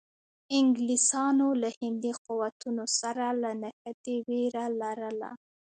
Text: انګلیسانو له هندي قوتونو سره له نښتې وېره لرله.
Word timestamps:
انګلیسانو 0.57 1.47
له 1.61 1.69
هندي 1.79 2.11
قوتونو 2.25 2.83
سره 2.99 3.25
له 3.41 3.51
نښتې 3.61 4.15
وېره 4.27 4.65
لرله. 4.81 5.29